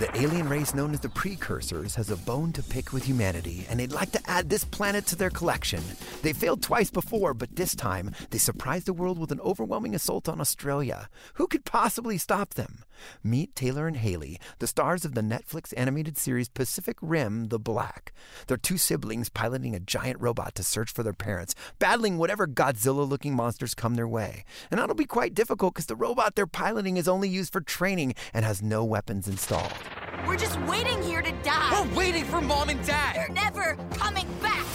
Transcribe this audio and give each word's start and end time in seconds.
The 0.00 0.10
alien 0.20 0.48
race 0.48 0.74
known 0.74 0.92
as 0.92 0.98
the 0.98 1.08
Precursors 1.08 1.94
has 1.94 2.10
a 2.10 2.16
bone 2.16 2.52
to 2.54 2.64
pick 2.64 2.92
with 2.92 3.04
humanity, 3.04 3.64
and 3.70 3.78
they'd 3.78 3.92
like 3.92 4.10
to 4.10 4.20
add 4.28 4.50
this 4.50 4.64
planet 4.64 5.06
to 5.06 5.14
their 5.14 5.30
collection. 5.30 5.84
They 6.22 6.32
failed 6.32 6.62
twice 6.62 6.90
before, 6.90 7.32
but 7.32 7.54
this 7.54 7.76
time 7.76 8.10
they 8.30 8.38
surprised 8.38 8.86
the 8.86 8.92
world 8.92 9.20
with 9.20 9.30
an 9.30 9.40
overwhelming 9.40 9.94
assault 9.94 10.28
on 10.28 10.40
Australia. 10.40 11.08
Who 11.34 11.46
could 11.46 11.64
possibly 11.64 12.18
stop 12.18 12.54
them? 12.54 12.82
Meet 13.22 13.54
Taylor 13.54 13.86
and 13.86 13.96
Hayley, 13.96 14.40
the 14.58 14.66
stars 14.66 15.04
of 15.04 15.14
the 15.14 15.20
Netflix 15.20 15.72
animated 15.76 16.18
series 16.18 16.48
Pacific 16.48 16.96
Rim 17.00 17.48
The 17.48 17.58
Black. 17.58 18.12
They're 18.46 18.56
two 18.56 18.78
siblings 18.78 19.28
piloting 19.28 19.74
a 19.74 19.80
giant 19.80 20.20
robot 20.20 20.54
to 20.56 20.64
search 20.64 20.92
for 20.92 21.02
their 21.02 21.12
parents, 21.12 21.54
battling 21.78 22.18
whatever 22.18 22.46
Godzilla 22.48 23.08
looking 23.08 23.34
monsters 23.34 23.74
come 23.74 23.94
their 23.94 24.08
way. 24.08 24.44
And 24.70 24.80
that'll 24.80 24.96
be 24.96 25.04
quite 25.04 25.34
difficult 25.34 25.74
because 25.74 25.86
the 25.86 25.96
robot 25.96 26.34
they're 26.34 26.46
piloting 26.46 26.96
is 26.96 27.08
only 27.08 27.28
used 27.28 27.52
for 27.52 27.60
training 27.60 28.14
and 28.32 28.44
has 28.44 28.62
no 28.62 28.84
weapons 28.84 29.28
installed. 29.28 29.72
We're 30.26 30.36
just 30.36 30.60
waiting 30.62 31.02
here 31.02 31.22
to 31.22 31.32
die. 31.42 31.70
We're 31.72 31.96
waiting 31.96 32.24
for 32.24 32.40
mom 32.40 32.68
and 32.68 32.84
dad. 32.86 33.16
They're 33.16 33.28
never 33.28 33.76
coming 33.92 34.26
back. 34.42 34.66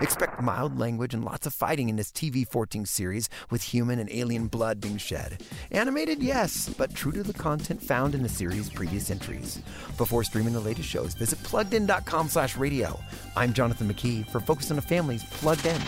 Expect 0.00 0.40
mild 0.40 0.78
language 0.78 1.12
and 1.12 1.22
lots 1.24 1.46
of 1.46 1.52
fighting 1.52 1.90
in 1.90 1.96
this 1.96 2.10
TV 2.10 2.48
14 2.48 2.86
series 2.86 3.28
with 3.50 3.62
human 3.62 3.98
and 3.98 4.10
alien 4.10 4.46
blood 4.46 4.80
being 4.80 4.96
shed. 4.96 5.42
Animated, 5.70 6.22
yes, 6.22 6.72
but 6.78 6.94
true 6.94 7.12
to 7.12 7.22
the 7.22 7.34
content 7.34 7.82
found 7.82 8.14
in 8.14 8.22
the 8.22 8.28
series' 8.28 8.70
previous 8.70 9.10
entries. 9.10 9.60
Before 9.98 10.24
streaming 10.24 10.54
the 10.54 10.60
latest 10.60 10.88
shows, 10.88 11.12
visit 11.12 11.38
pluggedin.com 11.40 12.28
slash 12.28 12.56
radio. 12.56 12.98
I'm 13.36 13.52
Jonathan 13.52 13.92
McKee 13.92 14.26
for 14.30 14.40
Focus 14.40 14.70
on 14.70 14.76
the 14.76 14.82
Family's 14.82 15.24
Plugged 15.24 15.66
In. 15.66 15.80